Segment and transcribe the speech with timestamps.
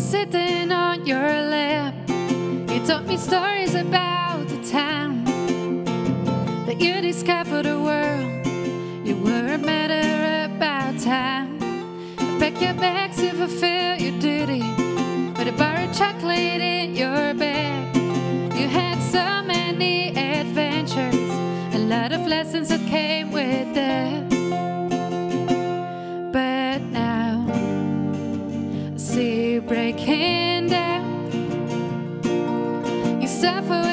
[0.00, 1.94] sitting on your lap.
[2.08, 5.24] You told me stories about the town
[6.66, 8.46] that you discovered the world.
[9.06, 11.58] You were a matter about time.
[12.38, 14.62] Pack your bags to fulfill your duty
[15.36, 17.94] with a bar of chocolate in your bag.
[18.58, 21.14] You had so many adventures,
[21.74, 24.39] a lot of lessons that came with that.
[33.20, 33.89] You suffer.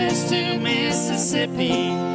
[0.00, 2.09] Texas to Mississippi.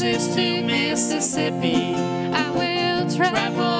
[0.00, 3.79] Texas to Mississippi, I will travel.